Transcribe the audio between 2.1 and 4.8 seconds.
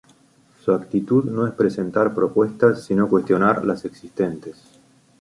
propuestas sino cuestionar las existentes.